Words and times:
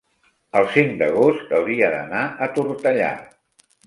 el 0.59 0.69
cinc 0.75 0.95
d'agost 1.01 1.53
hauria 1.57 1.89
d'anar 1.97 2.21
a 2.47 2.47
Tortellà. 2.57 3.11